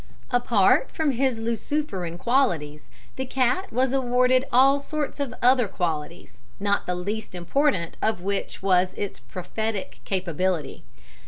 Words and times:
"Apart 0.31 0.89
from 0.91 1.11
his 1.11 1.37
luciferan 1.37 2.17
qualities, 2.17 2.89
the 3.17 3.25
cat 3.27 3.71
was 3.71 3.93
awarded 3.93 4.45
all 4.51 4.79
sorts 4.79 5.19
of 5.19 5.31
other 5.43 5.67
qualities, 5.67 6.39
not 6.59 6.87
the 6.87 6.95
least 6.95 7.35
important 7.35 7.97
of 8.01 8.19
which 8.19 8.63
was 8.63 8.95
its 8.97 9.19
prophetic 9.19 9.99
capability. 10.03 10.83